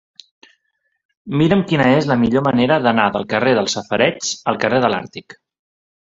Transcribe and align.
Mira'm 1.41 1.59
quina 1.71 1.85
és 1.97 2.07
la 2.11 2.17
millor 2.21 2.43
manera 2.47 2.77
d'anar 2.85 3.05
del 3.17 3.27
carrer 3.33 3.53
dels 3.59 3.75
Safareigs 3.79 4.31
al 4.53 4.57
carrer 4.65 4.81
de 4.87 4.91
l'Àrtic. 4.95 5.37